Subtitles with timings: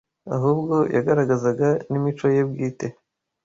[0.35, 2.87] ahubwo yagaragazaga n’imico ye bwite